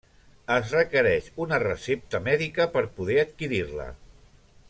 [0.53, 3.89] Es requereix una recepta mèdica per poder adquirir-la.